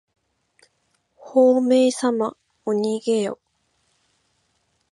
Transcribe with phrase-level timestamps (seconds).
[1.15, 3.37] ほうめいさまおにげよ。